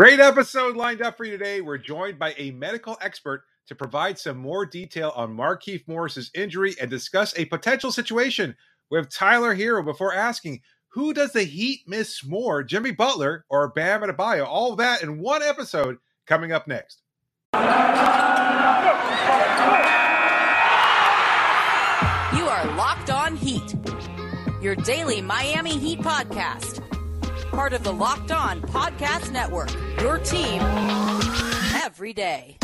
[0.00, 1.60] Great episode lined up for you today.
[1.60, 6.74] We're joined by a medical expert to provide some more detail on Markieff Morris's injury
[6.80, 8.56] and discuss a potential situation
[8.88, 14.00] with Tyler Herro before asking who does the Heat miss more, Jimmy Butler or Bam
[14.00, 14.46] Adebayo?
[14.46, 17.02] All that in one episode coming up next.
[17.52, 17.60] You
[22.48, 23.74] are Locked On Heat,
[24.62, 26.89] your daily Miami Heat podcast
[27.60, 29.70] part of the Locked On Podcast Network.
[30.00, 30.62] Your team
[31.84, 32.56] every day.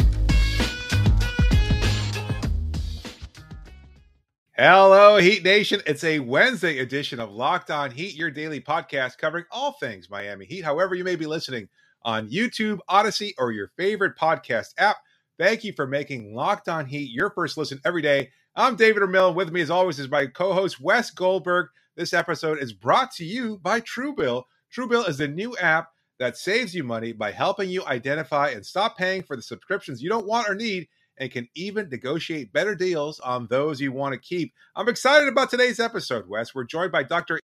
[4.56, 5.82] Hello, Heat Nation.
[5.86, 10.46] It's a Wednesday edition of Locked On Heat, your daily podcast covering all things Miami
[10.46, 10.64] Heat.
[10.64, 11.68] However, you may be listening
[12.00, 14.96] on YouTube, Audacy, or your favorite podcast app.
[15.38, 18.30] Thank you for making Locked On Heat your first listen every day.
[18.54, 19.34] I'm David Ramil.
[19.34, 21.66] With me, as always, is my co host, Wes Goldberg.
[21.96, 24.44] This episode is brought to you by Truebill.
[24.74, 28.96] Truebill is a new app that saves you money by helping you identify and stop
[28.96, 33.20] paying for the subscriptions you don't want or need and can even negotiate better deals
[33.20, 34.52] on those you want to keep.
[34.74, 36.54] I'm excited about today's episode, Wes.
[36.54, 37.40] We're joined by Dr.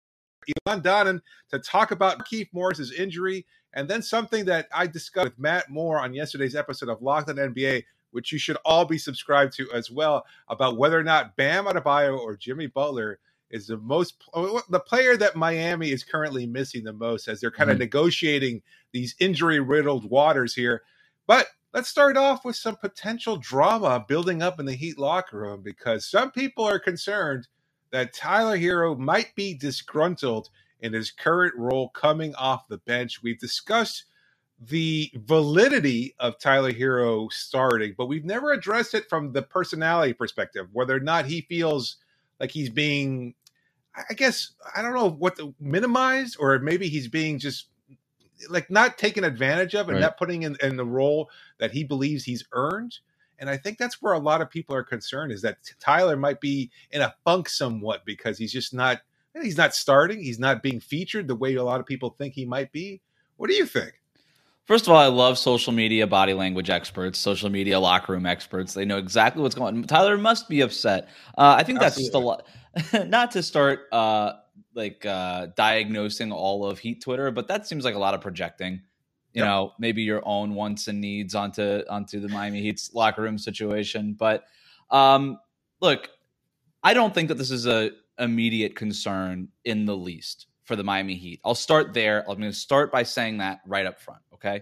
[0.48, 5.40] Ilan Danan to talk about Keith Morris's injury and then something that I discussed with
[5.40, 9.54] Matt Moore on yesterday's episode of Locked on NBA, which you should all be subscribed
[9.58, 14.16] to as well, about whether or not Bam Adebayo or Jimmy Butler is the most
[14.34, 17.76] uh, the player that Miami is currently missing the most as they're kind mm-hmm.
[17.76, 20.84] of negotiating these injury riddled waters here.
[21.28, 25.62] But let's start off with some potential drama building up in the Heat locker room
[25.62, 27.48] because some people are concerned
[27.92, 30.50] that Tyler Herro might be disgruntled
[30.82, 33.24] in his current role coming off the bench.
[33.24, 34.06] We've discussed
[34.60, 40.68] the validity of Tyler Herro starting, but we've never addressed it from the personality perspective,
[40.74, 41.98] whether or not he feels
[42.40, 43.34] like he's being
[44.10, 47.68] I guess I don't know what the minimized or maybe he's being just
[48.50, 50.02] like not taken advantage of and right.
[50.02, 53.00] not putting in, in the role that he believes he's earned.
[53.40, 56.40] And I think that's where a lot of people are concerned is that Tyler might
[56.40, 59.02] be in a funk somewhat because he's just not
[59.42, 62.46] he's not starting, he's not being featured the way a lot of people think he
[62.46, 63.02] might be.
[63.38, 63.97] What do you think?
[64.68, 68.74] First of all, I love social media body language experts, social media locker room experts.
[68.74, 69.84] They know exactly what's going on.
[69.84, 71.08] Tyler must be upset.
[71.38, 71.86] Uh, I think Absolutely.
[71.86, 72.14] that's just
[72.94, 73.08] a lot.
[73.10, 74.34] not to start uh,
[74.74, 78.74] like uh, diagnosing all of Heat Twitter, but that seems like a lot of projecting.
[79.34, 79.46] You yep.
[79.46, 84.18] know, maybe your own wants and needs onto onto the Miami Heat's locker room situation.
[84.20, 84.44] But
[84.92, 85.40] um,
[85.80, 86.10] look,
[86.84, 91.16] I don't think that this is a immediate concern in the least for the Miami
[91.16, 91.40] Heat.
[91.46, 92.30] I'll start there.
[92.30, 94.22] I'm going to start by saying that right up front.
[94.38, 94.62] Okay.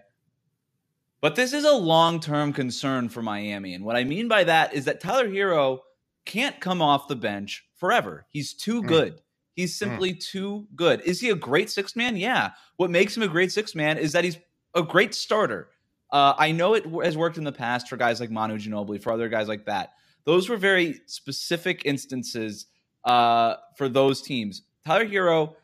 [1.21, 3.73] But this is a long term concern for Miami.
[3.73, 5.79] And what I mean by that is that Tyler Herro
[6.25, 8.25] can't come off the bench forever.
[8.29, 8.87] He's too mm.
[8.87, 9.21] good.
[9.55, 9.79] He's mm.
[9.79, 10.19] simply mm.
[10.19, 11.01] too good.
[11.01, 12.17] Is he a great six man?
[12.17, 12.51] Yeah.
[12.77, 14.37] What makes him a great six man is that he's
[14.73, 15.69] a great starter.
[16.11, 19.11] Uh, I know it has worked in the past for guys like Manu Ginobili, for
[19.11, 19.93] other guys like that.
[20.25, 22.67] Those were very specific instances
[23.03, 24.63] uh, for those teams.
[24.85, 25.55] Tyler Herro,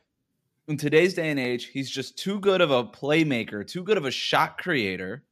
[0.68, 4.06] in today's day and age, he's just too good of a playmaker, too good of
[4.06, 5.24] a shot creator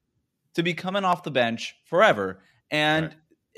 [0.56, 2.42] to be coming off the bench forever.
[2.72, 3.14] And right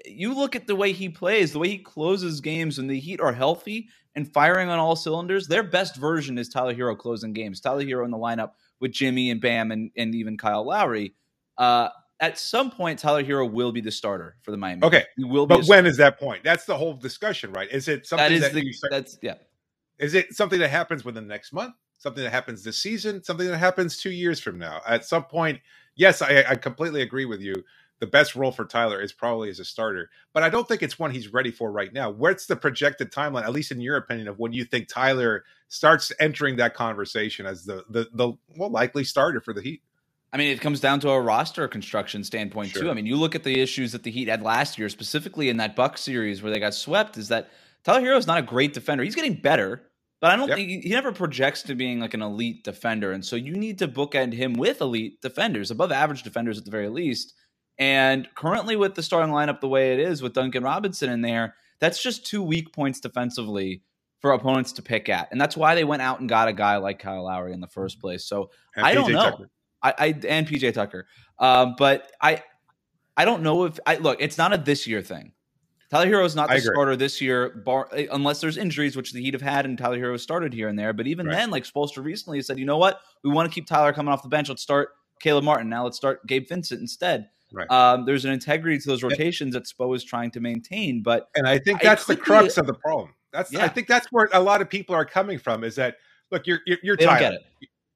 [0.05, 3.19] you look at the way he plays, the way he closes games when the Heat
[3.19, 5.47] are healthy and firing on all cylinders.
[5.47, 7.61] Their best version is Tyler Herro closing games.
[7.61, 11.13] Tyler Herro in the lineup with Jimmy and Bam and, and even Kyle Lowry.
[11.57, 11.89] Uh,
[12.19, 14.83] at some point, Tyler Herro will be the starter for the Miami.
[14.83, 15.47] Okay, he will.
[15.47, 16.43] but when is that point?
[16.43, 17.69] That's the whole discussion, right?
[17.71, 19.35] Is it something that, is that the, start, that's yeah?
[20.01, 21.75] Is it something that happens within the next month?
[21.97, 23.23] Something that happens this season?
[23.23, 24.81] Something that happens two years from now?
[24.85, 25.62] At some point,
[25.95, 27.63] yes, I, I completely agree with you
[28.01, 30.97] the best role for Tyler is probably as a starter, but I don't think it's
[30.97, 32.09] one he's ready for right now.
[32.09, 36.12] What's the projected timeline, at least in your opinion, of when you think Tyler starts
[36.19, 39.83] entering that conversation as the the the well likely starter for the Heat?
[40.33, 42.83] I mean, it comes down to a roster construction standpoint sure.
[42.83, 42.89] too.
[42.89, 45.57] I mean, you look at the issues that the Heat had last year, specifically in
[45.57, 47.18] that Buck series where they got swept.
[47.18, 47.51] Is that
[47.83, 49.03] Tyler Herro is not a great defender.
[49.03, 49.83] He's getting better,
[50.21, 50.57] but I don't yep.
[50.57, 53.11] think he never projects to being like an elite defender.
[53.11, 56.71] And so you need to bookend him with elite defenders, above average defenders at the
[56.71, 57.33] very least.
[57.79, 61.56] And currently, with the starting lineup the way it is, with Duncan Robinson in there,
[61.79, 63.81] that's just two weak points defensively
[64.19, 65.29] for opponents to pick at.
[65.31, 67.67] And that's why they went out and got a guy like Kyle Lowry in the
[67.67, 68.24] first place.
[68.24, 69.47] So and I don't know.
[69.81, 71.07] I, I, and PJ Tucker.
[71.39, 72.44] Um, but I
[73.17, 75.33] I don't know if I look, it's not a this year thing.
[75.91, 79.21] Tyler Herro is not the starter this year, bar, eh, unless there's injuries, which the
[79.21, 80.93] Heat have had, and Tyler Herro started here and there.
[80.93, 81.35] But even right.
[81.35, 83.01] then, like Spoelstra recently said, you know what?
[83.23, 84.47] We want to keep Tyler coming off the bench.
[84.47, 85.67] Let's start Caleb Martin.
[85.67, 87.27] Now let's start Gabe Vincent instead.
[87.51, 87.69] Right.
[87.69, 91.45] Um, there's an integrity to those rotations that Spo is trying to maintain, but and
[91.45, 93.13] I think that's the crux of the problem.
[93.33, 93.65] That's yeah.
[93.65, 95.65] I think that's where a lot of people are coming from.
[95.65, 95.97] Is that
[96.31, 97.38] look, you're you're, you're Tyler.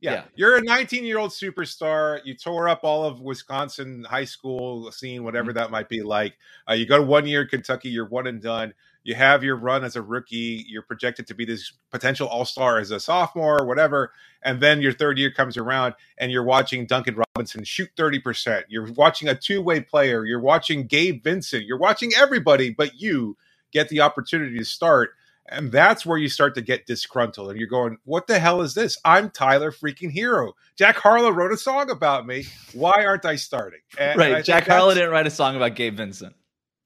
[0.06, 0.14] Yeah.
[0.14, 0.24] yeah.
[0.36, 2.22] You're a 19 year old superstar.
[2.24, 5.58] You tore up all of Wisconsin high school scene, whatever mm-hmm.
[5.58, 6.38] that might be like.
[6.70, 8.74] Uh, you go to one year Kentucky, you're one and done.
[9.04, 10.66] You have your run as a rookie.
[10.68, 14.12] You're projected to be this potential all star as a sophomore or whatever.
[14.44, 18.64] And then your third year comes around and you're watching Duncan Robinson shoot 30%.
[18.68, 20.26] You're watching a two way player.
[20.26, 21.66] You're watching Gabe Vincent.
[21.66, 23.38] You're watching everybody but you
[23.72, 25.12] get the opportunity to start
[25.48, 28.74] and that's where you start to get disgruntled and you're going, what the hell is
[28.74, 28.98] this?
[29.06, 30.54] I'm Tyler freaking Herro.
[30.76, 32.46] Jack Harlow wrote a song about me.
[32.74, 33.82] Why aren't I starting?
[34.00, 34.34] And, right.
[34.36, 36.36] And Jack Harlow didn't write a song about Gabe Vincent.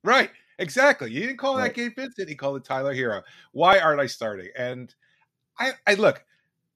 [0.04, 0.30] Right.
[0.58, 1.12] Exactly.
[1.12, 1.74] You didn't call right.
[1.74, 2.28] that Gabe Vincent.
[2.28, 3.22] He called it Tyler Herro.
[3.54, 4.50] Why aren't I starting?
[4.58, 4.94] And
[5.58, 6.26] I, I look,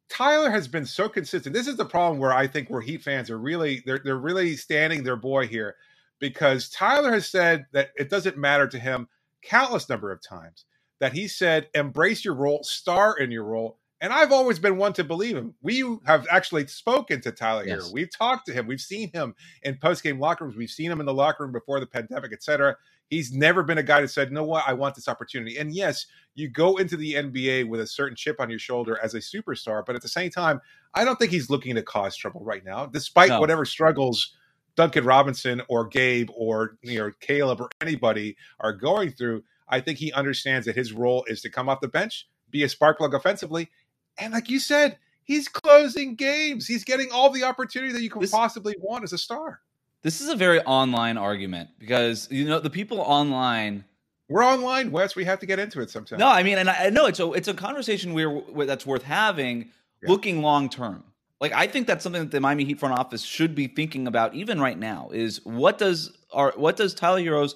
[0.07, 1.53] Tyler has been so consistent.
[1.53, 4.55] This is the problem where I think where Heat fans are really they're they're really
[4.55, 5.75] standing their boy here
[6.19, 9.07] because Tyler has said that it doesn't matter to him
[9.41, 10.65] countless number of times
[10.99, 13.79] that he said, embrace your role, star in your role.
[14.01, 15.53] And I've always been one to believe him.
[15.61, 17.85] We have actually spoken to Tyler yes.
[17.85, 17.93] here.
[17.93, 18.67] We've talked to him.
[18.67, 20.57] We've seen him in post-game locker rooms.
[20.57, 22.75] We've seen him in the locker room before the pandemic, etc.
[23.09, 24.65] He's never been a guy that said, "No, what?
[24.67, 26.05] I want this opportunity." And yes,
[26.35, 29.85] you go into the NBA with a certain chip on your shoulder as a superstar,
[29.85, 30.59] but at the same time,
[30.93, 33.39] I don't think he's looking to cause trouble right now, despite no.
[33.39, 34.35] whatever struggles
[34.75, 39.43] Duncan Robinson or Gabe or you know Caleb or anybody are going through.
[39.67, 42.69] I think he understands that his role is to come off the bench, be a
[42.69, 43.69] spark plug offensively,
[44.17, 46.67] and like you said, he's closing games.
[46.67, 49.61] He's getting all the opportunity that you can this, possibly want as a star.
[50.01, 53.85] This is a very online argument because you know the people online.
[54.29, 55.15] We're online, Wes.
[55.15, 56.19] We have to get into it sometime.
[56.19, 59.71] No, I mean, and I know it's a it's a conversation we're that's worth having,
[60.01, 60.09] yeah.
[60.09, 61.03] looking long term.
[61.39, 64.33] Like I think that's something that the Miami Heat front office should be thinking about
[64.33, 65.09] even right now.
[65.13, 67.55] Is what does our what does Tyler Herro's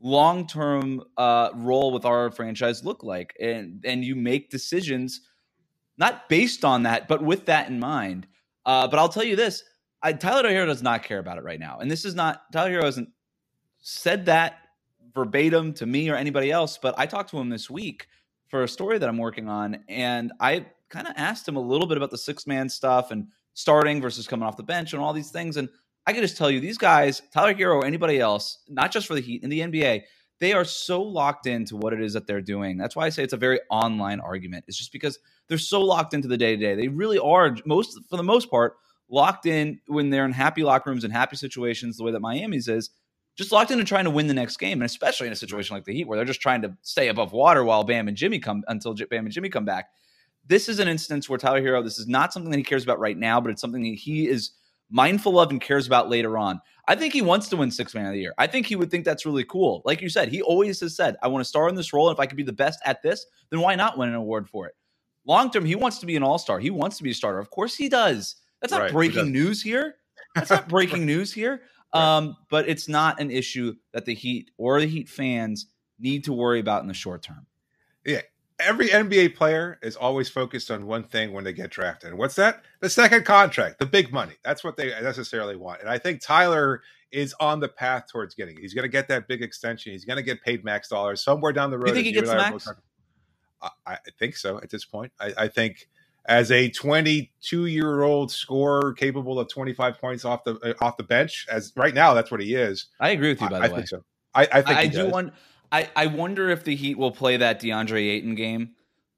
[0.00, 3.34] long term uh, role with our franchise look like?
[3.40, 5.20] And and you make decisions
[5.96, 8.26] not based on that, but with that in mind.
[8.64, 9.62] Uh, but I'll tell you this:
[10.02, 12.70] I, Tyler Herro does not care about it right now, and this is not Tyler
[12.70, 13.10] Herro hasn't
[13.80, 14.58] said that
[15.14, 16.78] verbatim to me or anybody else.
[16.80, 18.06] But I talked to him this week
[18.48, 21.86] for a story that I'm working on, and I kind of asked him a little
[21.86, 25.12] bit about the six man stuff and starting versus coming off the bench and all
[25.12, 25.56] these things.
[25.56, 25.68] And
[26.08, 29.14] I can just tell you, these guys, Tyler Herro or anybody else, not just for
[29.14, 30.04] the Heat in the NBA,
[30.40, 32.78] they are so locked into what it is that they're doing.
[32.78, 34.64] That's why I say it's a very online argument.
[34.66, 35.18] It's just because
[35.48, 36.74] they're so locked into the day to day.
[36.74, 38.78] They really are most, for the most part,
[39.10, 42.68] locked in when they're in happy locker rooms and happy situations, the way that Miami's
[42.68, 42.88] is.
[43.36, 45.84] Just locked into trying to win the next game, and especially in a situation like
[45.84, 48.64] the Heat, where they're just trying to stay above water while Bam and Jimmy come
[48.66, 49.90] until Bam and Jimmy come back.
[50.46, 52.98] This is an instance where Tyler Herro, this is not something that he cares about
[52.98, 54.52] right now, but it's something that he is
[54.90, 56.60] mindful of and cares about later on.
[56.86, 58.34] I think he wants to win six man of the year.
[58.38, 59.82] I think he would think that's really cool.
[59.84, 62.08] Like you said, he always has said, I want to star in this role.
[62.08, 64.48] And if I could be the best at this, then why not win an award
[64.48, 64.74] for it?
[65.26, 66.58] Long term, he wants to be an all star.
[66.58, 67.38] He wants to be a starter.
[67.38, 68.36] Of course he does.
[68.60, 69.96] That's not right, breaking news here.
[70.34, 71.62] That's not breaking news here.
[71.92, 75.66] Um, but it's not an issue that the Heat or the Heat fans
[75.98, 77.46] need to worry about in the short term.
[78.04, 78.22] Yeah,
[78.60, 82.10] every NBA player is always focused on one thing when they get drafted.
[82.10, 82.64] And what's that?
[82.80, 84.34] The second contract, the big money.
[84.44, 85.80] That's what they necessarily want.
[85.80, 88.60] And I think Tyler is on the path towards getting it.
[88.60, 89.92] He's going to get that big extension.
[89.92, 91.88] He's going to get paid max dollars somewhere down the road.
[91.88, 92.68] You think he gets max?
[93.60, 95.12] I, I, think so at this point.
[95.18, 95.88] I, I think
[96.26, 101.02] as a 22 year old scorer capable of 25 points off the uh, off the
[101.02, 102.86] bench, as right now that's what he is.
[103.00, 103.48] I agree with you.
[103.48, 104.04] By the I, way, think so.
[104.34, 105.32] I, I think I, do want.
[105.70, 108.70] I, I wonder if the Heat will play that DeAndre Ayton game.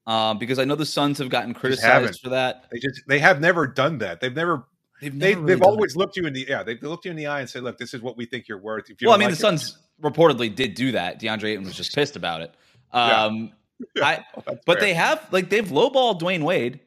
[0.06, 2.64] Uh, because I know the Suns have gotten criticized for that.
[2.72, 4.20] They just they have never done that.
[4.20, 4.64] They've never
[5.00, 5.98] They've, they, really they've always it.
[5.98, 7.94] looked you in the yeah they've looked you in the eye and said look this
[7.94, 8.90] is what we think you're worth.
[8.90, 11.20] If you well, I mean like the Suns it, reportedly did do that.
[11.20, 12.54] DeAndre Ayton was just pissed about it.
[12.92, 13.52] Um,
[13.96, 14.04] yeah.
[14.04, 14.80] I but fair.
[14.80, 16.80] they have like they've lowballed Dwyane Wade,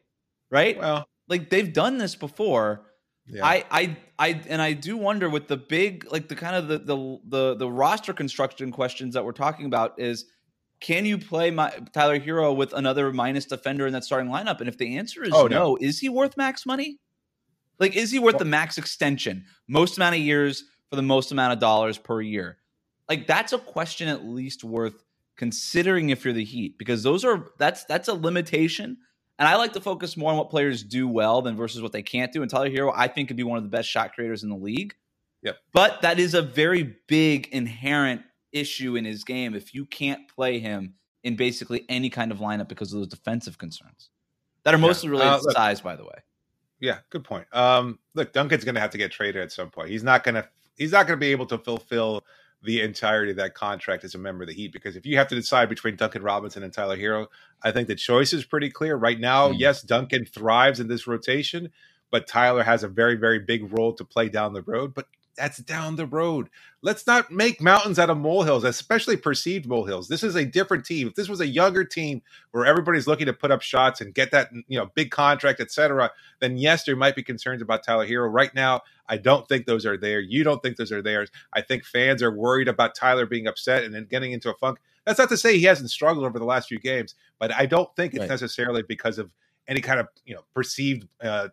[0.52, 0.78] right?
[0.78, 2.86] Well, like they've done this before.
[3.26, 3.46] Yeah.
[3.46, 6.80] I, I, I, and I do wonder with the big, like the kind of the,
[6.80, 10.26] the, the, the roster construction questions that we're talking about is,
[10.82, 14.60] can you play my, Tyler Herro with another minus defender in that starting lineup?
[14.60, 17.00] And if the answer is oh, no, no, is he worth max money?
[17.80, 21.32] Like, is he worth well, the max extension, most amount of years for the most
[21.32, 22.58] amount of dollars per year?
[23.08, 25.04] Like, that's a question at least worth
[25.38, 28.98] considering if you're the Heat, because those are that's that's a limitation
[29.44, 32.02] and I like to focus more on what players do well than versus what they
[32.02, 32.44] can't do.
[32.44, 34.56] And Tyler Herro, I think, could be one of the best shot creators in the
[34.56, 34.96] league.
[35.42, 35.58] Yep.
[35.74, 38.22] But that is a very big inherent
[38.54, 40.94] issue in his game if you can't play him
[41.26, 44.12] in basically any kind of lineup because of those defensive concerns
[44.64, 46.24] that are mostly related uh, look, to size, by the way.
[46.80, 47.46] Yeah, good point.
[47.52, 49.90] Um, look, Duncan's going to have to get traded at some point.
[49.90, 50.48] He's not going to.
[50.78, 52.24] He's not going to be able to fulfill
[52.64, 54.72] the entirety of that contract as a member of the Heat.
[54.72, 57.28] Because if you have to decide between Duncan Robinson and Tyler Herro,
[57.62, 58.96] I think the choice is pretty clear.
[58.96, 59.60] Right now, mm.
[59.60, 61.72] yes, Duncan thrives in this rotation,
[62.12, 64.94] but Tyler has a very, very big role to play down the road.
[64.94, 66.50] But that's down the road.
[66.82, 70.08] Let's not make mountains out of molehills, especially perceived molehills.
[70.08, 71.08] This is a different team.
[71.08, 72.22] If this was a younger team
[72.52, 76.12] where everybody's looking to put up shots and get that you know big contract, etc.,
[76.40, 78.32] then yes, there might be concerns about Tyler Herro.
[78.32, 80.20] Right now, I don't think those are there.
[80.20, 81.26] You don't think those are there.
[81.54, 84.80] I think fans are worried about Tyler being upset and then getting into a funk.
[85.06, 87.94] That's not to say he hasn't struggled over the last few games, but I don't
[87.96, 88.30] think it's right.
[88.30, 89.32] necessarily because of
[89.68, 91.50] any kind of you know perceived uh,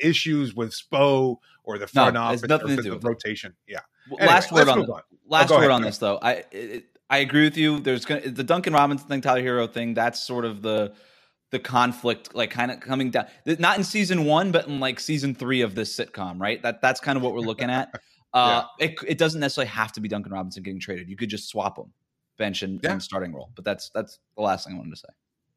[0.00, 3.54] issues with Spo or the front no, office nothing or to do with rotation.
[3.66, 3.80] Yeah.
[4.10, 6.18] Anyway, last word on, on, last oh, word ahead, on this though.
[6.20, 7.80] I it, I agree with you.
[7.80, 9.94] There's gonna the Duncan Robinson thing, Tyler Herro thing.
[9.94, 10.94] That's sort of the
[11.50, 13.26] the conflict, like kind of coming down.
[13.46, 16.62] Not in season one, but in like season three of this sitcom, right?
[16.62, 17.94] That that's kind of what we're looking at.
[18.34, 18.86] Uh, yeah.
[18.88, 21.08] it, it doesn't necessarily have to be Duncan Robinson getting traded.
[21.08, 21.92] You could just swap him
[22.36, 22.90] bench and, yeah.
[22.90, 23.50] and starting role.
[23.54, 25.08] But that's that's the last thing I wanted to say.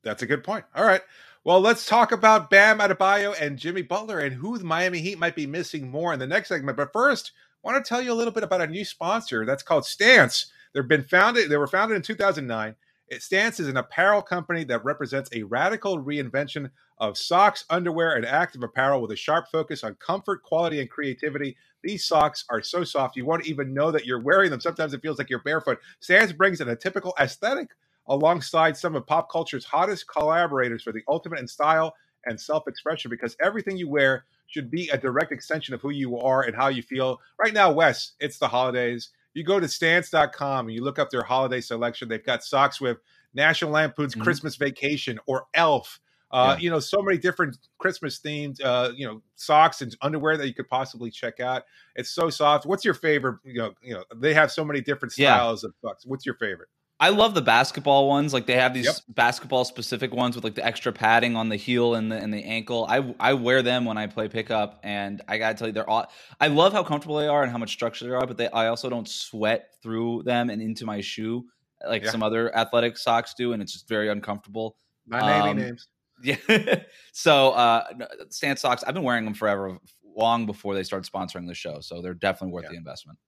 [0.03, 0.65] That's a good point.
[0.75, 1.01] All right.
[1.43, 5.35] Well, let's talk about Bam Adebayo and Jimmy Butler and who the Miami Heat might
[5.35, 6.77] be missing more in the next segment.
[6.77, 7.31] But first,
[7.63, 10.51] I want to tell you a little bit about a new sponsor that's called Stance.
[10.73, 11.49] They've been founded.
[11.49, 12.75] They were founded in 2009.
[13.09, 18.25] It, Stance is an apparel company that represents a radical reinvention of socks, underwear, and
[18.25, 21.55] active apparel with a sharp focus on comfort, quality, and creativity.
[21.83, 24.59] These socks are so soft you won't even know that you're wearing them.
[24.59, 25.79] Sometimes it feels like you're barefoot.
[26.01, 27.69] Stance brings in a typical aesthetic
[28.07, 31.93] alongside some of pop culture's hottest collaborators for the ultimate in style
[32.25, 36.17] and self expression because everything you wear should be a direct extension of who you
[36.17, 37.19] are and how you feel.
[37.39, 39.09] Right now, Wes, it's the holidays.
[39.33, 42.07] You go to stance.com and you look up their holiday selection.
[42.07, 42.97] They've got socks with
[43.33, 44.23] National Lampoon's mm-hmm.
[44.23, 45.99] Christmas Vacation or Elf.
[46.31, 46.63] Uh, yeah.
[46.63, 50.53] You know, so many different Christmas themed, uh, you know, socks and underwear that you
[50.53, 51.63] could possibly check out.
[51.95, 52.65] It's so soft.
[52.65, 53.39] What's your favorite?
[53.45, 55.69] You know, you know, they have so many different styles yeah.
[55.69, 56.05] of socks.
[56.05, 56.67] What's your favorite?
[56.99, 58.33] I love the basketball ones.
[58.33, 58.95] Like they have these yep.
[59.09, 62.43] basketball specific ones with like the extra padding on the heel and the and the
[62.43, 62.85] ankle.
[62.89, 66.07] I I wear them when I play pickup, and I gotta tell you, they're all.
[66.39, 68.67] I love how comfortable they are and how much structure they are, but they I
[68.67, 71.45] also don't sweat through them and into my shoe
[71.85, 72.11] like yeah.
[72.11, 74.77] some other athletic socks do, and it's just very uncomfortable.
[75.05, 75.87] My um, names.
[76.23, 76.79] Yeah.
[77.11, 77.83] so uh
[78.29, 79.77] Stance socks, I've been wearing them forever,
[80.15, 81.79] long before they started sponsoring the show.
[81.79, 82.71] So they're definitely worth yeah.
[82.71, 83.19] the investment.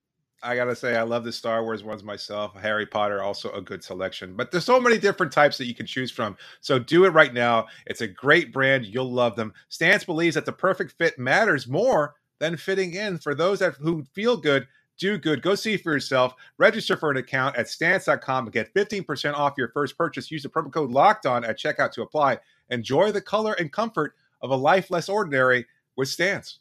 [0.42, 2.56] I gotta say, I love the Star Wars ones myself.
[2.56, 4.36] Harry Potter, also a good selection.
[4.36, 6.38] But there's so many different types that you can choose from.
[6.62, 7.68] So do it right now.
[7.86, 8.86] It's a great brand.
[8.86, 9.54] You'll love them.
[9.68, 13.18] Stance believes that the perfect fit matters more than fitting in.
[13.18, 14.68] For those that who feel good,
[14.98, 15.42] do good.
[15.42, 16.36] Go see for yourself.
[16.58, 20.30] Register for an account at stance.com and get 15% off your first purchase.
[20.32, 22.38] Use the promo code locked on at checkout to apply.
[22.70, 25.66] Enjoy the color and comfort of a life less ordinary
[25.96, 26.60] with Stance.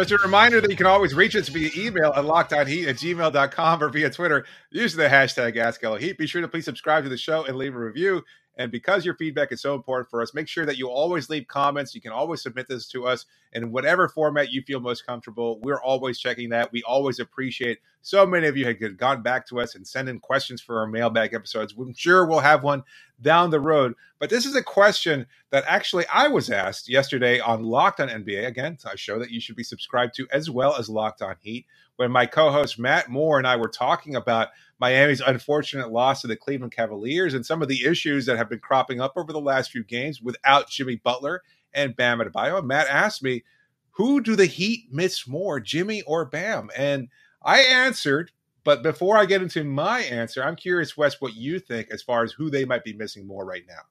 [0.00, 3.82] Just a reminder that you can always reach us via email at lockedonheat at gmail.com
[3.82, 6.16] or via Twitter using the hashtag AskLHeat.
[6.16, 8.24] Be sure to please subscribe to the show and leave a review.
[8.60, 11.48] And because your feedback is so important for us, make sure that you always leave
[11.48, 11.94] comments.
[11.94, 13.24] You can always submit this to us
[13.54, 15.58] in whatever format you feel most comfortable.
[15.60, 16.70] We're always checking that.
[16.70, 20.20] We always appreciate so many of you have gone back to us and send in
[20.20, 21.74] questions for our mailbag episodes.
[21.78, 22.82] I'm sure we'll have one
[23.22, 23.94] down the road.
[24.18, 28.46] But this is a question that actually I was asked yesterday on Locked on NBA.
[28.46, 31.64] Again, a show that you should be subscribed to as well as Locked on Heat.
[32.00, 36.28] When my co host Matt Moore and I were talking about Miami's unfortunate loss to
[36.28, 39.38] the Cleveland Cavaliers and some of the issues that have been cropping up over the
[39.38, 41.42] last few games without Jimmy Butler
[41.74, 42.64] and Bam Adebayo.
[42.64, 43.44] Matt asked me,
[43.90, 46.70] who do the Heat miss more, Jimmy or Bam?
[46.74, 47.08] And
[47.42, 48.32] I answered,
[48.64, 52.24] but before I get into my answer, I'm curious, Wes, what you think as far
[52.24, 53.82] as who they might be missing more right now.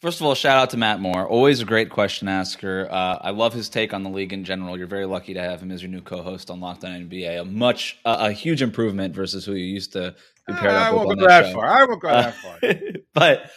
[0.00, 1.28] First of all, shout out to Matt Moore.
[1.28, 2.88] Always a great question asker.
[2.90, 4.78] Uh, I love his take on the league in general.
[4.78, 7.42] You're very lucky to have him as your new co-host on Locked On NBA.
[7.42, 10.14] A much, uh, a huge improvement versus who you used to
[10.46, 11.06] be paired uh, up I with.
[11.06, 11.66] Won't go that, that far.
[11.66, 12.58] I won't go that far.
[13.14, 13.50] but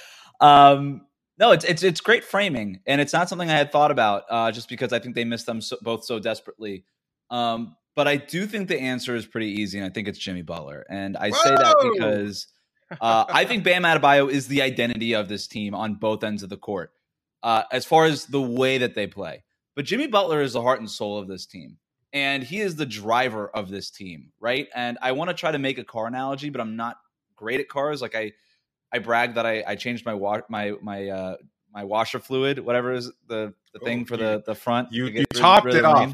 [0.45, 1.05] um,
[1.39, 4.23] no, it's it's it's great framing, and it's not something I had thought about.
[4.29, 6.83] Uh, just because I think they missed them so, both so desperately.
[7.29, 10.41] Um, but I do think the answer is pretty easy, and I think it's Jimmy
[10.41, 10.85] Butler.
[10.89, 11.37] And I Whoa!
[11.41, 12.47] say that because
[13.01, 16.49] uh, I think Bam Adebayo is the identity of this team on both ends of
[16.49, 16.91] the court,
[17.41, 19.43] uh, as far as the way that they play.
[19.75, 21.77] But Jimmy Butler is the heart and soul of this team,
[22.11, 24.67] and he is the driver of this team, right?
[24.75, 26.97] And I want to try to make a car analogy, but I'm not
[27.35, 28.01] great at cars.
[28.01, 28.33] Like I,
[28.91, 31.37] I brag that I, I changed my wa- my my uh,
[31.73, 34.91] my washer fluid, whatever is the the oh, thing for you, the the front.
[34.91, 36.13] You, you topped really it off.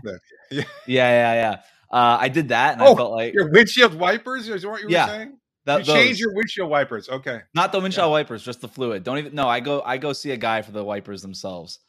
[0.51, 1.55] Yeah, yeah, yeah.
[1.91, 4.87] Uh, I did that, and oh, I felt like your windshield wipers is what you
[4.87, 5.37] were yeah, saying.
[5.69, 7.09] That, you change your windshield wipers.
[7.09, 7.41] Okay.
[7.53, 8.11] Not the windshield yeah.
[8.11, 9.03] wipers, just the fluid.
[9.03, 11.79] Don't even no, I go I go see a guy for the wipers themselves.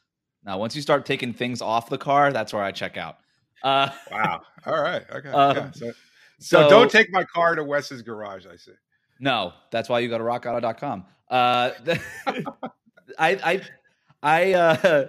[0.45, 3.17] Now, once you start taking things off the car, that's where I check out.
[3.63, 4.43] Uh, wow.
[4.67, 5.03] All right.
[5.15, 5.31] Okay.
[5.31, 5.71] Um, yeah.
[5.73, 5.93] so,
[6.41, 8.47] so, so don't take my car to Wes's garage.
[8.47, 8.73] I see.
[9.19, 11.05] No, that's why you go to rockauto.com.
[11.31, 11.71] Uh,
[12.27, 12.41] I,
[13.19, 13.63] I,
[14.23, 15.07] I, uh,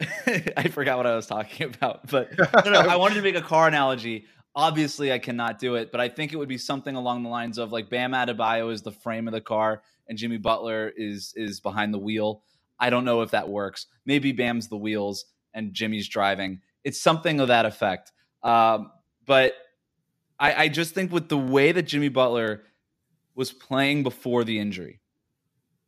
[0.56, 3.42] I forgot what I was talking about, but no, no, I wanted to make a
[3.42, 4.26] car analogy.
[4.56, 7.58] Obviously, I cannot do it, but I think it would be something along the lines
[7.58, 11.60] of like Bam Adebayo is the frame of the car, and Jimmy Butler is is
[11.60, 12.42] behind the wheel.
[12.78, 13.86] I don't know if that works.
[14.06, 16.60] Maybe Bam's the wheels and Jimmy's driving.
[16.82, 18.12] It's something of that effect.
[18.42, 18.90] Um,
[19.26, 19.54] but
[20.38, 22.64] I, I just think with the way that Jimmy Butler
[23.34, 25.00] was playing before the injury,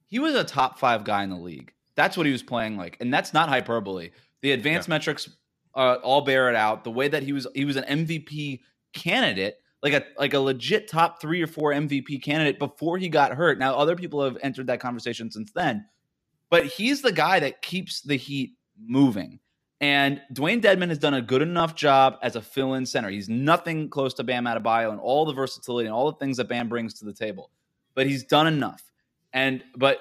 [0.06, 1.73] he was a top five guy in the league.
[1.96, 4.11] That's what he was playing like, and that's not hyperbole.
[4.42, 4.94] The advanced yeah.
[4.94, 5.28] metrics
[5.76, 6.83] uh, all bear it out.
[6.83, 8.61] The way that he was, he was an MVP
[8.92, 13.33] candidate, like a like a legit top three or four MVP candidate before he got
[13.33, 13.59] hurt.
[13.59, 15.85] Now, other people have entered that conversation since then,
[16.50, 19.38] but he's the guy that keeps the Heat moving.
[19.83, 23.11] And Dewayne Dedmon has done a good enough job as a fill-in center.
[23.11, 26.49] He's nothing close to Bam Adebayo and all the versatility and all the things that
[26.49, 27.50] Bam brings to the table,
[27.95, 28.83] but he's done enough.
[29.35, 29.99] And but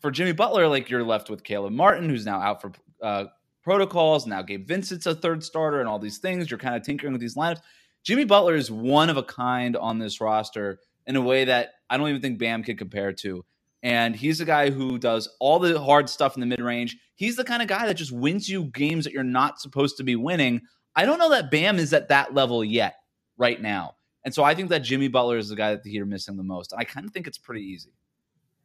[0.00, 3.26] for Jimmy Butler, like you're left with Caleb Martin, who's now out for uh,
[3.66, 4.28] protocols.
[4.28, 6.48] Now Gabe Vincent's a third starter, and all these things.
[6.48, 7.62] You're kind of tinkering with these lineups.
[8.04, 11.96] Jimmy Butler is one of a kind on this roster in a way that I
[11.96, 13.44] don't even think Bam could compare to.
[13.82, 16.96] And he's a guy who does all the hard stuff in the mid range.
[17.16, 20.04] He's the kind of guy that just wins you games that you're not supposed to
[20.04, 20.60] be winning.
[20.94, 22.94] I don't know that Bam is at that level yet,
[23.36, 23.96] right now.
[24.24, 26.36] And so I think that Jimmy Butler is the guy that the Heat are missing
[26.36, 26.72] the most.
[26.78, 27.90] I kind of think it's pretty easy.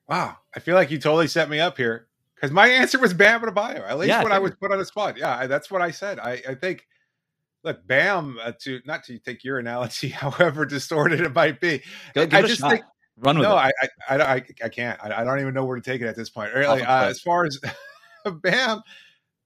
[0.08, 0.38] Wow.
[0.56, 2.08] I feel like you totally set me up here
[2.42, 3.88] because my answer was Bam Adebayo.
[3.88, 5.18] At least yeah, when I, I was put on the spot.
[5.18, 6.20] Yeah, that's what I said.
[6.20, 6.88] I, I think
[7.64, 11.84] look, Bam, uh, to not to take your analogy, however distorted it might be.
[12.16, 12.84] Go, I just think
[13.18, 13.72] Run with no, it.
[14.10, 15.00] I, I, I, I can't.
[15.04, 16.54] I, I, don't even know where to take it at this point.
[16.54, 17.60] Really, uh, as far as
[18.26, 18.82] Bam,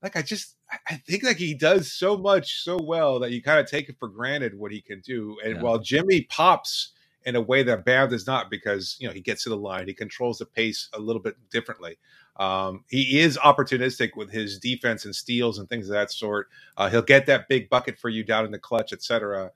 [0.02, 0.56] like I just,
[0.88, 3.98] I think like he does so much so well that you kind of take it
[4.00, 5.38] for granted what he can do.
[5.44, 5.62] And yeah.
[5.62, 6.94] while Jimmy pops
[7.25, 9.88] in a way that Bam does not, because you know he gets to the line,
[9.88, 11.98] he controls the pace a little bit differently.
[12.37, 16.50] Um, he is opportunistic with his defense and steals and things of that sort.
[16.77, 19.51] Uh, he'll get that big bucket for you down in the clutch, etc.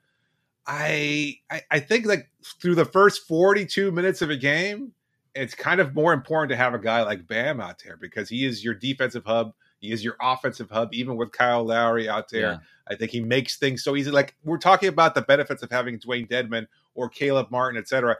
[0.66, 4.92] I, I I think like through the first 42 minutes of a game,
[5.34, 8.44] it's kind of more important to have a guy like Bam out there because he
[8.44, 9.52] is your defensive hub.
[9.80, 12.40] He is your offensive hub, even with Kyle Lowry out there.
[12.40, 12.58] Yeah.
[12.88, 14.10] I think he makes things so easy.
[14.10, 18.16] Like we're talking about the benefits of having Dewayne Dedmon or Caleb Martin, etc.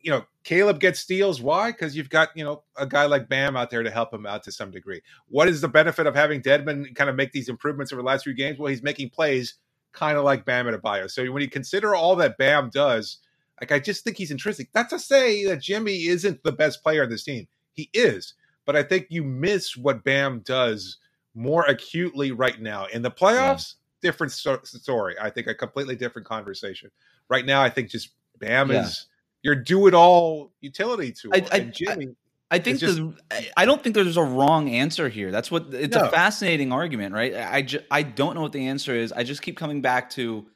[0.00, 1.40] You know, Caleb gets steals.
[1.40, 1.72] Why?
[1.72, 4.42] Because you've got, you know, a guy like Bam out there to help him out
[4.44, 5.00] to some degree.
[5.28, 8.24] What is the benefit of having Dedmon kind of make these improvements over the last
[8.24, 8.58] few games?
[8.58, 9.54] Well, he's making plays
[9.92, 11.10] kind of like Bam Adebayo.
[11.10, 13.18] So when you consider all that Bam does,
[13.60, 14.68] like I just think he's intrinsic.
[14.74, 17.46] Not to say that Jimmy isn't the best player on this team.
[17.72, 18.34] He is,
[18.66, 20.98] but I think you miss what Bam does
[21.34, 22.86] more acutely right now.
[22.86, 24.10] In the playoffs, yeah.
[24.10, 25.14] different story.
[25.20, 26.90] I think a completely different conversation.
[27.28, 28.82] Right now, I think just Bam yeah.
[28.82, 29.06] is
[29.44, 31.30] your do it all utility tool.
[31.32, 32.08] I, I, Jimmy.
[32.50, 33.14] I, I think just, the,
[33.56, 35.30] I don't think there's a wrong answer here.
[35.30, 36.06] That's what it's no.
[36.06, 37.34] a fascinating argument, right?
[37.34, 39.12] I ju- I don't know what the answer is.
[39.12, 40.46] I just keep coming back to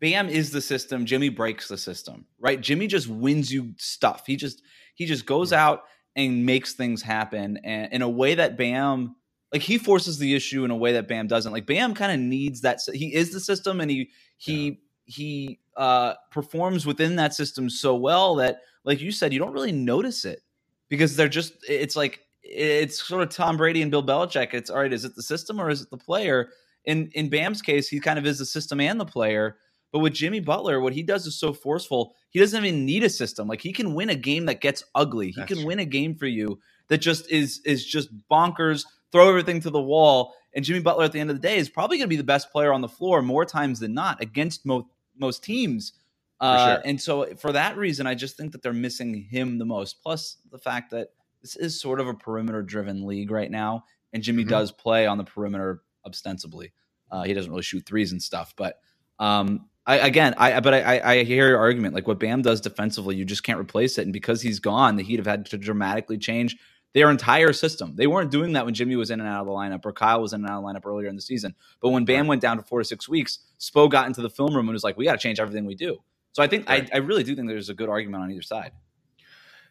[0.00, 1.06] Bam is the system.
[1.06, 2.60] Jimmy breaks the system, right?
[2.60, 4.24] Jimmy just wins you stuff.
[4.26, 4.62] He just
[4.94, 5.84] he just goes out
[6.16, 9.16] and makes things happen, and in a way that Bam
[9.52, 11.52] like he forces the issue in a way that Bam doesn't.
[11.52, 12.80] Like Bam kind of needs that.
[12.92, 14.72] He is the system, and he he yeah.
[15.04, 19.72] he uh performs within that system so well that, like you said, you don't really
[19.72, 20.40] notice it
[20.88, 24.54] because they're just it's like it's sort of Tom Brady and Bill Belichick.
[24.54, 26.50] It's all right, is it the system or is it the player?
[26.84, 29.56] In in Bam's case, he kind of is the system and the player.
[29.92, 32.14] But with Jimmy Butler, what he does is so forceful.
[32.30, 33.46] He doesn't even need a system.
[33.46, 35.28] Like he can win a game that gets ugly.
[35.28, 35.66] He That's can true.
[35.66, 36.58] win a game for you
[36.88, 38.84] that just is is just bonkers.
[39.12, 40.34] Throw everything to the wall.
[40.54, 42.24] And Jimmy Butler at the end of the day is probably going to be the
[42.24, 44.86] best player on the floor more times than not against most
[45.18, 45.92] most teams.
[46.40, 46.82] Uh, sure.
[46.84, 50.02] And so for that reason, I just think that they're missing him the most.
[50.02, 51.08] Plus the fact that
[51.42, 54.50] this is sort of a perimeter driven league right now, and Jimmy mm-hmm.
[54.50, 56.72] does play on the perimeter ostensibly.
[57.10, 58.80] Uh, he doesn't really shoot threes and stuff, but
[59.18, 61.94] um, I, again, I but I, I hear your argument.
[61.94, 64.02] Like what Bam does defensively, you just can't replace it.
[64.02, 66.56] And because he's gone, the Heat have had to dramatically change
[66.94, 67.94] their entire system.
[67.96, 70.22] They weren't doing that when Jimmy was in and out of the lineup or Kyle
[70.22, 71.54] was in and out of the lineup earlier in the season.
[71.80, 74.54] But when Bam went down to four to six weeks, Spo got into the film
[74.54, 75.98] room and was like, "We got to change everything we do."
[76.32, 76.88] So I think right.
[76.92, 78.72] I, I really do think there's a good argument on either side.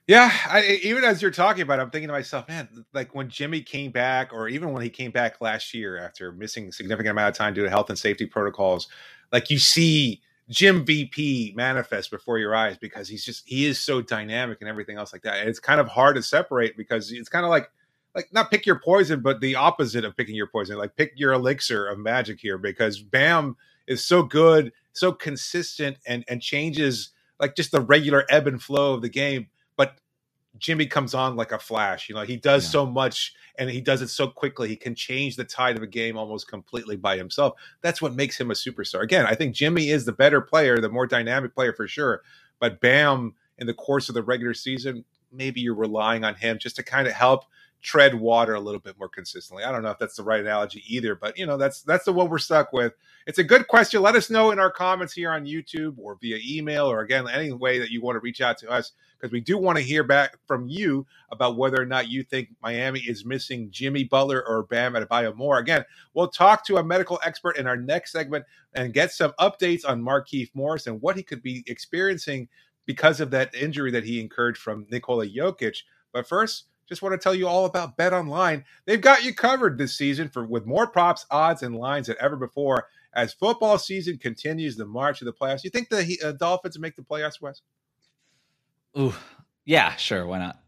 [0.05, 3.29] Yeah, I, even as you're talking about, it, I'm thinking to myself, man, like when
[3.29, 7.11] Jimmy came back, or even when he came back last year after missing a significant
[7.11, 8.89] amount of time due to health and safety protocols,
[9.31, 14.01] like you see Jim VP manifest before your eyes because he's just he is so
[14.01, 15.39] dynamic and everything else like that.
[15.39, 17.69] And it's kind of hard to separate because it's kind of like
[18.15, 20.77] like not pick your poison, but the opposite of picking your poison.
[20.77, 23.55] Like pick your elixir of magic here because Bam
[23.87, 28.93] is so good, so consistent, and and changes like just the regular ebb and flow
[28.93, 29.47] of the game.
[30.57, 32.09] Jimmy comes on like a flash.
[32.09, 32.69] You know, he does yeah.
[32.69, 34.67] so much and he does it so quickly.
[34.67, 37.53] He can change the tide of a game almost completely by himself.
[37.81, 39.01] That's what makes him a superstar.
[39.01, 42.21] Again, I think Jimmy is the better player, the more dynamic player for sure.
[42.59, 46.75] But Bam, in the course of the regular season, maybe you're relying on him just
[46.75, 47.45] to kind of help
[47.83, 49.63] tread water a little bit more consistently.
[49.63, 52.13] I don't know if that's the right analogy either, but you know, that's that's the
[52.13, 52.93] one we're stuck with.
[53.27, 54.01] It's a good question.
[54.01, 57.51] Let us know in our comments here on YouTube or via email or again any
[57.51, 60.03] way that you want to reach out to us because we do want to hear
[60.03, 64.63] back from you about whether or not you think Miami is missing Jimmy Butler or
[64.63, 65.59] Bam Adebayo more.
[65.59, 69.87] Again, we'll talk to a medical expert in our next segment and get some updates
[69.87, 72.47] on Markieff Morris and what he could be experiencing
[72.85, 75.83] because of that injury that he incurred from Nikola Jokic.
[76.11, 78.63] But first, just want to tell you all about Bet Online.
[78.85, 82.35] They've got you covered this season for with more props, odds, and lines than ever
[82.35, 82.87] before.
[83.15, 86.95] As football season continues the march of the playoffs, you think the uh, Dolphins make
[86.95, 87.61] the playoffs, Wes?
[88.97, 89.13] Ooh,
[89.65, 90.27] yeah, sure.
[90.27, 90.59] Why not?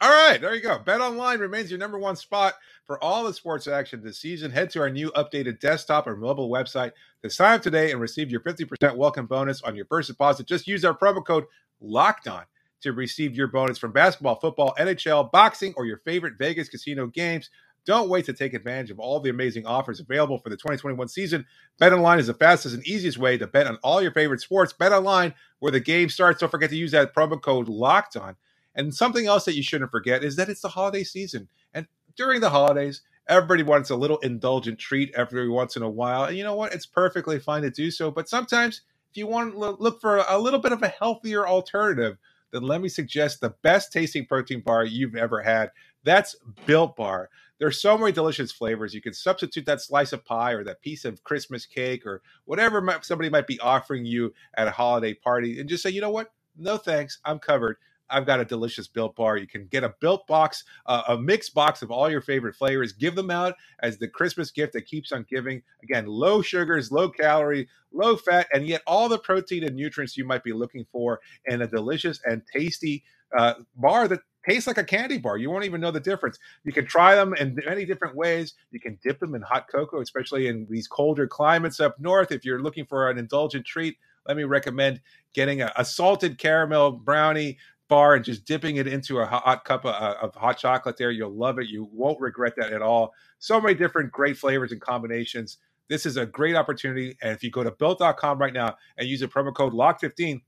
[0.00, 0.78] All right, there you go.
[0.78, 2.54] Bet Online remains your number one spot
[2.86, 4.50] for all the sports action this season.
[4.50, 6.92] Head to our new updated desktop or mobile website
[7.22, 10.46] to sign up today and receive your 50% welcome bonus on your first deposit.
[10.46, 11.44] Just use our promo code
[11.80, 12.44] Locked On
[12.84, 17.50] to receive your bonus from basketball, football, NHL, boxing, or your favorite Vegas casino games.
[17.84, 21.44] Don't wait to take advantage of all the amazing offers available for the 2021 season.
[21.78, 24.72] Bet online is the fastest and easiest way to bet on all your favorite sports.
[24.72, 26.40] Bet online where the game starts.
[26.40, 28.36] Don't forget to use that promo code Locked On.
[28.74, 32.40] And something else that you shouldn't forget is that it's the holiday season, and during
[32.40, 36.24] the holidays, everybody wants a little indulgent treat every once in a while.
[36.24, 36.74] And you know what?
[36.74, 38.10] It's perfectly fine to do so.
[38.10, 42.18] But sometimes, if you want to look for a little bit of a healthier alternative,
[42.54, 45.72] then let me suggest the best tasting protein bar you've ever had.
[46.04, 46.36] That's
[46.66, 47.28] Built Bar.
[47.58, 48.94] There's so many delicious flavors.
[48.94, 52.80] You can substitute that slice of pie or that piece of Christmas cake or whatever
[53.02, 56.32] somebody might be offering you at a holiday party and just say, you know what?
[56.56, 57.18] No thanks.
[57.24, 57.76] I'm covered.
[58.10, 59.36] I've got a delicious built bar.
[59.36, 62.92] You can get a built box, uh, a mixed box of all your favorite flavors.
[62.92, 65.62] Give them out as the Christmas gift that keeps on giving.
[65.82, 70.24] Again, low sugars, low calorie, low fat, and yet all the protein and nutrients you
[70.24, 73.04] might be looking for in a delicious and tasty
[73.36, 75.36] uh, bar that tastes like a candy bar.
[75.36, 76.38] You won't even know the difference.
[76.64, 78.54] You can try them in many different ways.
[78.70, 82.30] You can dip them in hot cocoa, especially in these colder climates up north.
[82.30, 85.00] If you're looking for an indulgent treat, let me recommend
[85.34, 89.84] getting a, a salted caramel brownie bar and just dipping it into a hot cup
[89.84, 91.10] of, uh, of, hot chocolate there.
[91.10, 91.68] You'll love it.
[91.68, 93.12] You won't regret that at all.
[93.38, 95.58] So many different great flavors and combinations.
[95.88, 97.16] This is a great opportunity.
[97.22, 100.40] And if you go to built.com right now and use a promo code LOCK15,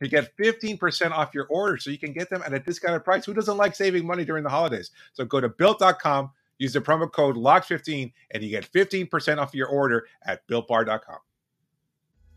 [0.00, 3.24] you get 15% off your order so you can get them at a discounted price.
[3.24, 4.90] Who doesn't like saving money during the holidays?
[5.14, 9.68] So go to built.com, use the promo code LOCK15, and you get 15% off your
[9.68, 11.18] order at builtbar.com.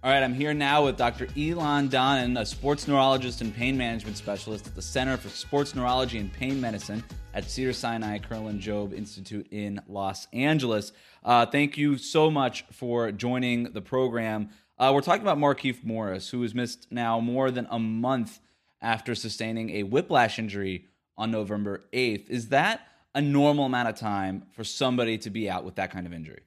[0.04, 1.26] All right, I'm here now with Dr.
[1.26, 6.20] Ilan Danan, a sports neurologist and pain management specialist at the Center for Sports Neurology
[6.20, 10.92] and Pain Medicine at Cedar Sinai Kerlan Jobe Institute in Los Angeles.
[11.26, 14.50] Uh, thank you so much for joining the program.
[14.78, 18.40] Uh, we're talking about Markieff Morris, who has missed now more than a month
[18.80, 20.86] after sustaining a whiplash injury
[21.18, 22.30] on November 8th.
[22.30, 22.82] Is that
[23.16, 26.44] a normal amount of time for somebody to be out with that kind of injury?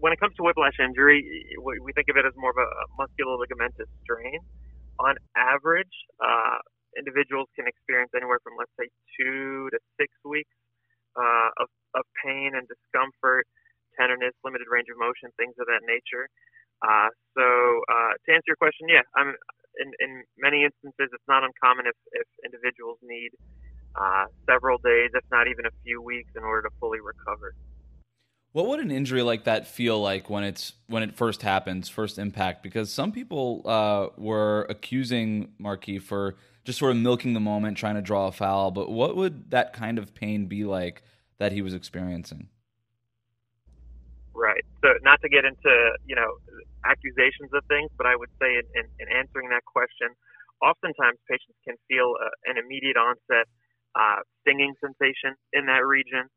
[0.00, 1.24] When it comes to whiplash injury,
[1.58, 4.40] we think of it as more of a musculoligamentous strain.
[5.00, 5.90] On average,
[6.22, 6.58] uh,
[6.98, 8.86] individuals can experience anywhere from, let's say,
[9.18, 10.54] two to six weeks
[11.18, 13.46] uh, of, of pain and discomfort,
[13.98, 16.30] tenderness, limited range of motion, things of that nature.
[16.82, 17.46] Uh, so,
[17.90, 19.34] uh, to answer your question, yeah, I'm,
[19.82, 23.30] in, in many instances, it's not uncommon if, if individuals need
[23.94, 27.54] uh, several days, if not even a few weeks, in order to fully recover.
[28.54, 32.20] What would an injury like that feel like when it's when it first happens, first
[32.20, 32.62] impact?
[32.62, 37.96] Because some people uh, were accusing Markieff for just sort of milking the moment, trying
[37.96, 38.70] to draw a foul.
[38.70, 41.02] But what would that kind of pain be like
[41.38, 42.46] that he was experiencing?
[44.32, 44.62] Right.
[44.84, 46.38] So, not to get into you know
[46.86, 50.14] accusations of things, but I would say in, in, in answering that question,
[50.62, 53.50] oftentimes patients can feel uh, an immediate onset
[53.98, 56.30] uh, stinging sensation in that region.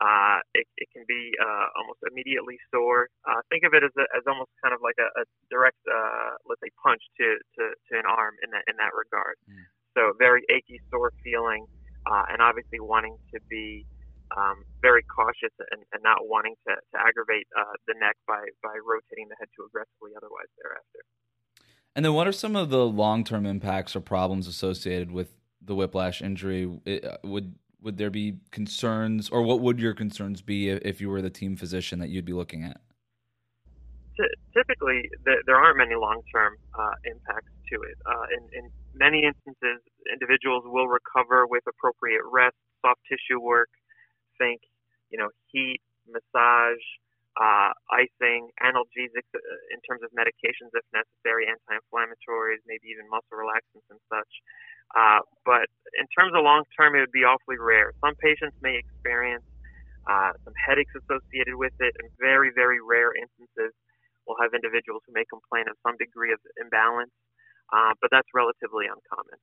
[0.00, 3.12] Uh, it, it can be uh, almost immediately sore.
[3.28, 6.40] Uh, think of it as, a, as almost kind of like a, a direct, uh,
[6.48, 9.36] let's say, punch to, to, to an arm in that in that regard.
[9.44, 9.68] Mm.
[9.92, 11.68] So very achy, sore feeling,
[12.08, 13.84] uh, and obviously wanting to be
[14.36, 18.74] um, very cautious and, and not wanting to, to aggravate uh, the neck by, by
[18.80, 21.04] rotating the head too aggressively otherwise thereafter.
[21.96, 25.74] And then, what are some of the long term impacts or problems associated with the
[25.74, 26.70] whiplash injury?
[26.86, 31.22] It, would would there be concerns, or what would your concerns be if you were
[31.22, 32.80] the team physician that you'd be looking at?
[34.52, 37.96] Typically, there aren't many long-term uh, impacts to it.
[38.04, 39.80] Uh, in, in many instances,
[40.12, 43.70] individuals will recover with appropriate rest, soft tissue work.
[44.36, 44.60] Think,
[45.08, 46.84] you know, heat, massage,
[47.40, 53.86] uh, icing, analgesics uh, in terms of medications if necessary, anti-inflammatories, maybe even muscle relaxants
[53.88, 54.32] and such.
[54.96, 57.92] Uh, but in terms of long term, it would be awfully rare.
[58.00, 59.44] Some patients may experience
[60.08, 63.74] uh, some headaches associated with it, and very, very rare instances
[64.26, 67.10] will have individuals who may complain of some degree of imbalance,
[67.72, 69.38] uh, but that's relatively uncommon.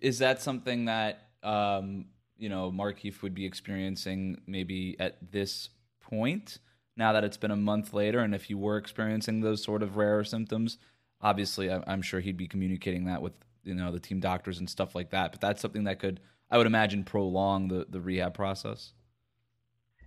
[0.00, 6.58] Is that something that um, you know Markieff would be experiencing maybe at this point?
[6.96, 9.96] Now that it's been a month later, and if you were experiencing those sort of
[9.96, 10.78] rare symptoms,
[11.20, 13.34] obviously I'm sure he'd be communicating that with
[13.68, 15.32] you know the team doctors and stuff like that.
[15.32, 18.92] But that's something that could, I would imagine, prolong the the rehab process.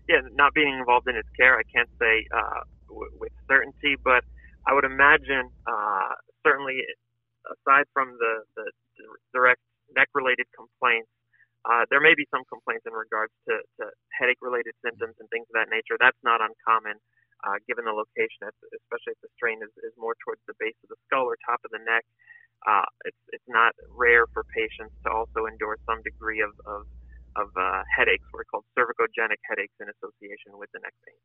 [0.09, 4.25] Yeah, not being involved in his care, I can't say uh, w- with certainty, but
[4.67, 6.09] I would imagine uh,
[6.43, 6.81] certainly
[7.47, 8.65] aside from the, the
[9.33, 9.61] direct
[9.95, 11.09] neck related complaints,
[11.65, 15.45] uh, there may be some complaints in regards to, to headache related symptoms and things
[15.53, 15.97] of that nature.
[16.01, 16.97] That's not uncommon.
[17.41, 20.93] Uh, given the location, especially if the strain is, is more towards the base of
[20.93, 22.05] the skull or top of the neck,
[22.67, 26.85] uh, it's it's not rare for patients to also endure some degree of of,
[27.35, 31.15] of uh, headaches, what are called cervicogenic headaches in association with the neck pain.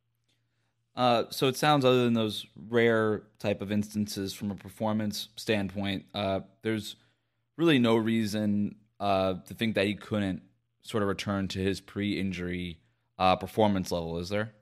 [0.97, 6.07] Uh, so it sounds, other than those rare type of instances, from a performance standpoint,
[6.15, 6.97] uh, there's
[7.59, 10.41] really no reason uh, to think that he couldn't
[10.81, 12.79] sort of return to his pre-injury
[13.19, 14.19] uh, performance level.
[14.19, 14.53] Is there?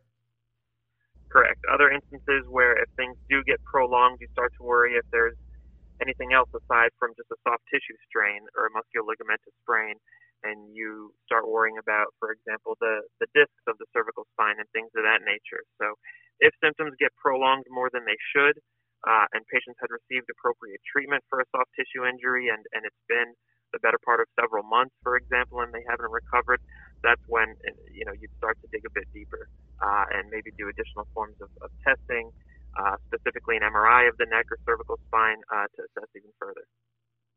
[1.29, 1.61] Correct.
[1.73, 5.37] Other instances where if things do get prolonged, you start to worry if there's
[6.03, 9.99] anything else aside from just a soft tissue strain or a musculoligamentous sprain,
[10.43, 14.69] and you start worrying about, for example, the, the discs of the cervical spine and
[14.77, 15.63] things of that nature.
[15.81, 15.97] So,
[16.43, 18.59] if symptoms get prolonged more than they should,
[19.07, 23.05] uh, and patients had received appropriate treatment for a soft tissue injury, and, and it's
[23.07, 23.33] been
[23.73, 26.63] the better part of several months, for example, and they haven't recovered,
[27.03, 27.53] that's when
[27.93, 29.51] you know you'd start to dig a bit deeper
[29.85, 32.33] uh, and maybe do additional forms of, of testing
[32.77, 36.63] uh, specifically an MRI of the neck or cervical spine uh, to assess even further.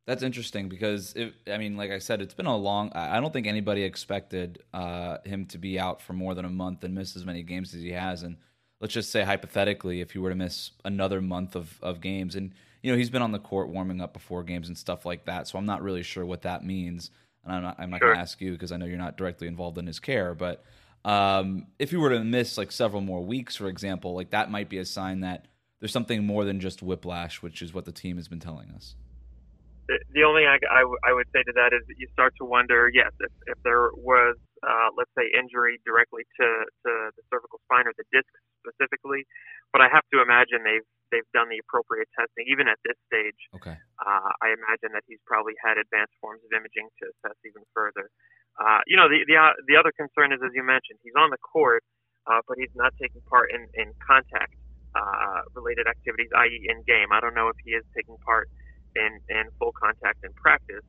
[0.08, 2.91] That's interesting because it, I mean, like I said, it's been a long.
[2.93, 6.86] I don't think anybody expected uh, him to be out for more than a month
[6.86, 8.23] and miss as many games as he has.
[8.23, 8.38] And
[8.80, 12.54] let's just say hypothetically, if he were to miss another month of, of games, and
[12.82, 15.45] you know he's been on the court warming up before games and stuff like that,
[15.45, 17.12] so I'm not really sure what that means.
[17.43, 18.08] And I'm not, I'm not sure.
[18.08, 20.63] going to ask you because I know you're not directly involved in his care, but
[21.08, 24.67] um, if you were to miss like several more weeks, for example, like that might
[24.67, 25.48] be a sign that
[25.80, 28.96] there's something more than just whiplash, which is what the team has been telling us.
[29.88, 32.36] The, only thing I, I, w- I would say to that is that you start
[32.43, 37.24] to wonder, yes, if, if there was, uh, let's say, injury directly to, to the
[37.32, 38.28] cervical spine or the disc
[38.67, 39.24] specifically,
[39.72, 43.39] but I have to imagine they've they've done the appropriate testing even at this stage.
[43.56, 43.80] Okay.
[43.96, 48.12] Uh, I imagine that he's probably had advanced forms of imaging to assess even further.
[48.58, 51.30] Uh, you know, the, the uh, the other concern is, as you mentioned, he's on
[51.30, 51.86] the court,
[52.26, 54.58] uh, but he's not taking part in in contact
[54.98, 57.13] uh, related activities, i.e., in game.
[57.13, 58.50] I don't know if he is taking part
[58.98, 60.86] in in full contact in practice,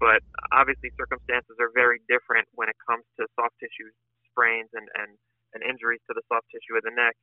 [0.00, 0.24] but
[0.56, 3.92] obviously circumstances are very different when it comes to soft tissue
[4.32, 5.12] sprains and and,
[5.52, 7.16] and injuries to the soft tissue of the neck.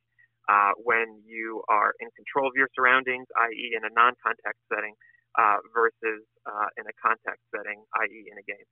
[0.48, 4.94] Uh, when you are in control of your surroundings, i.e., in a non-contact setting,
[5.38, 8.66] uh, versus uh, in a contact setting, i.e., in a game.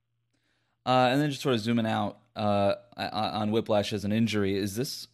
[0.87, 4.77] Uh, and then just sort of zooming out uh, on whiplash as an injury, is
[4.77, 5.09] this,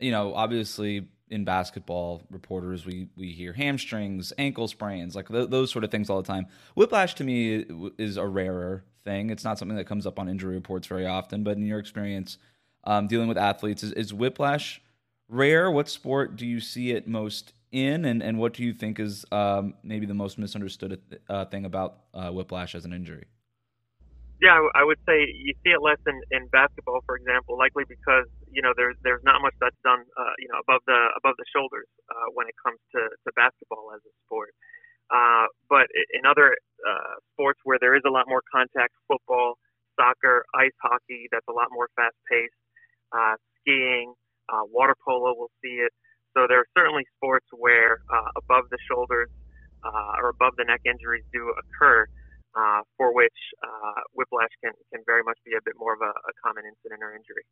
[0.00, 5.70] you know, obviously in basketball reporters we we hear hamstrings, ankle sprains, like th- those
[5.70, 6.46] sort of things all the time.
[6.74, 7.64] Whiplash to me
[7.98, 9.30] is a rarer thing.
[9.30, 11.44] It's not something that comes up on injury reports very often.
[11.44, 12.38] But in your experience
[12.84, 14.82] um, dealing with athletes, is, is, whiplash
[15.28, 15.70] rare?
[15.70, 19.24] What sport do you see it most in, and and what do you think is
[19.30, 23.26] um, maybe the most misunderstood uh, thing about uh, whiplash as an injury?
[24.40, 28.24] Yeah, I would say you see it less in, in basketball, for example, likely because
[28.48, 31.44] you know there's there's not much that's done uh, you know above the above the
[31.52, 34.56] shoulders uh, when it comes to, to basketball as a sport.
[35.12, 39.58] Uh, but in other uh, sports where there is a lot more contact, football,
[40.00, 42.56] soccer, ice hockey, that's a lot more fast paced.
[43.12, 44.14] Uh, skiing,
[44.48, 45.92] uh, water polo, we'll see it.
[46.36, 49.28] So there are certainly sports where uh, above the shoulders
[49.84, 52.06] uh, or above the neck injuries do occur
[52.56, 56.10] uh, for which uh, whiplash can, can very much be a bit more of a,
[56.10, 57.46] a, common incident or injury.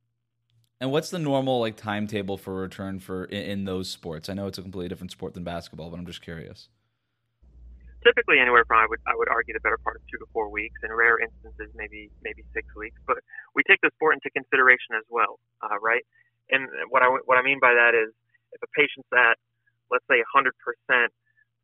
[0.80, 4.28] And what's the normal like timetable for return for in, in, those sports?
[4.28, 6.68] I know it's a completely different sport than basketball, but I'm just curious.
[8.02, 10.50] typically anywhere from I would I would argue the better part of two to four
[10.50, 10.78] weeks.
[10.82, 12.98] In rare instances, maybe maybe six weeks.
[13.06, 13.18] But
[13.54, 16.02] we take the sport into consideration as well, uh, right?
[16.50, 18.14] And what I what I mean by that is
[18.52, 19.38] if a patient's at
[19.90, 21.10] let's say 100 percent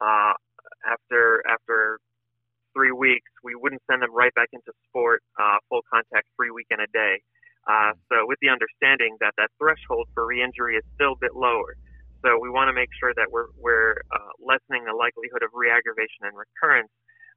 [0.00, 0.34] uh,
[0.86, 1.98] after after
[2.74, 6.82] three weeks, we wouldn't send them right back into sport, uh, full contact, three weekend
[6.82, 7.22] a day.
[7.64, 11.78] Uh, so with the understanding that that threshold for re-injury is still a bit lower.
[12.20, 16.28] So we want to make sure that we're, we're uh, lessening the likelihood of re-aggravation
[16.28, 16.92] and recurrence,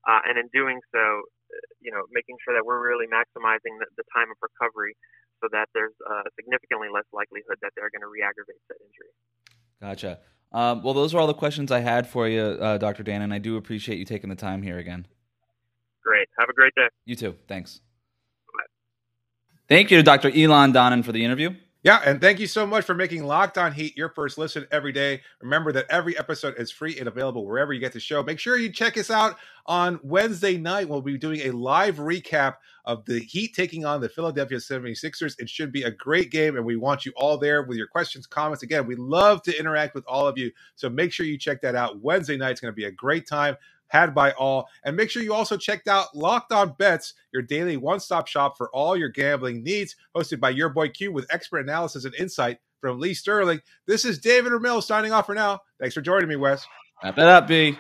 [0.08, 3.88] uh, and in doing so, uh, you know, making sure that we're really maximizing the,
[3.96, 4.96] the time of recovery
[5.40, 9.14] so that there's a significantly less likelihood that they're going to re-aggravate that injury.
[9.80, 10.20] Gotcha.
[10.52, 13.04] Um, well, those are all the questions I had for you, uh, Dr.
[13.04, 15.06] Dan, and I do appreciate you taking the time here again.
[16.38, 16.44] Great.
[16.44, 16.88] Have a great day.
[17.06, 17.36] You too.
[17.48, 17.82] Thanks.
[18.54, 18.64] Bye.
[19.68, 20.32] Thank you to Dr.
[20.32, 21.56] Ilan Danan for the interview.
[21.84, 24.92] Yeah, and thank you so much for making Locked On Heat your first listen every
[24.92, 25.22] day.
[25.42, 28.22] Remember that every episode is free and available wherever you get the show.
[28.24, 30.90] Make sure you check us out on Wednesday night.
[30.90, 35.40] We'll be doing a live recap of the Heat taking on the Philadelphia 76ers.
[35.40, 38.26] It should be a great game, and we want you all there with your questions,
[38.26, 38.64] comments.
[38.64, 40.52] Again, we love to interact with all of you.
[40.76, 42.02] So make sure you check that out.
[42.02, 43.56] Wednesday night is going to be a great time
[43.88, 44.68] had by all.
[44.84, 48.58] And make sure you also checked out Locked On Bets, your daily one stop shop
[48.58, 52.60] for all your gambling needs, hosted by your boy Q with expert analysis and insight
[52.82, 53.62] from Lee Sterling.
[53.86, 55.60] This is David Ramil signing off for now.
[55.80, 56.66] Thanks for joining me, Wes.
[57.04, 57.78] Wrap it up, B.